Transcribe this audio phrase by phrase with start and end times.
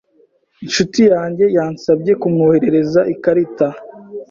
[0.65, 3.67] Inshuti yanjye yansabye kumwoherereza ikarita.